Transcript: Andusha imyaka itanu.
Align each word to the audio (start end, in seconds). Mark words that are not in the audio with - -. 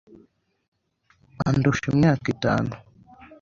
Andusha 1.47 1.85
imyaka 1.93 2.25
itanu. 2.33 2.73